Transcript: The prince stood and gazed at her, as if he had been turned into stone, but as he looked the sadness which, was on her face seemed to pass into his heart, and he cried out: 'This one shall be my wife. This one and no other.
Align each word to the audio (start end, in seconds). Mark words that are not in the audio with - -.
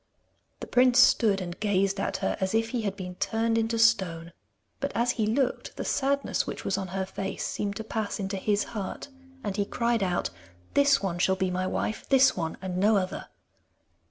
The 0.61 0.65
prince 0.65 0.97
stood 0.97 1.39
and 1.41 1.59
gazed 1.59 1.99
at 1.99 2.17
her, 2.25 2.35
as 2.41 2.55
if 2.55 2.69
he 2.69 2.81
had 2.81 2.95
been 2.95 3.13
turned 3.17 3.55
into 3.55 3.77
stone, 3.77 4.33
but 4.79 4.91
as 4.95 5.11
he 5.11 5.27
looked 5.27 5.77
the 5.77 5.85
sadness 5.85 6.47
which, 6.47 6.65
was 6.65 6.75
on 6.75 6.87
her 6.87 7.05
face 7.05 7.45
seemed 7.45 7.75
to 7.75 7.83
pass 7.83 8.19
into 8.19 8.37
his 8.37 8.63
heart, 8.73 9.09
and 9.43 9.55
he 9.55 9.63
cried 9.63 10.01
out: 10.01 10.31
'This 10.73 11.03
one 11.03 11.19
shall 11.19 11.35
be 11.35 11.51
my 11.51 11.67
wife. 11.67 12.09
This 12.09 12.35
one 12.35 12.57
and 12.63 12.77
no 12.77 12.97
other. 12.97 13.27